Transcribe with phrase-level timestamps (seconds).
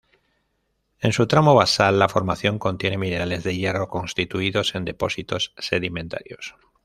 [0.99, 6.55] En su tramo basal, la formación contiene minerales de hierro constituidos en depósitos sedimentarios.